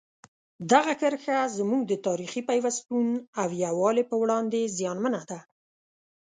[0.71, 3.07] دغه کرښه زموږ د تاریخي پیوستون
[3.41, 5.39] او یووالي په وړاندې زیانمنه ده.